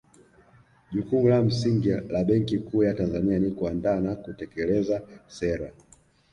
Jukumu 0.91 1.27
la 1.27 1.41
msingi 1.43 1.89
la 1.91 2.23
Benki 2.23 2.59
Kuu 2.59 2.83
ya 2.83 2.93
Tanzania 2.93 3.39
ni 3.39 3.51
kuandaa 3.51 3.99
na 3.99 4.15
kutekeleza 4.15 5.01
sera 5.27 5.73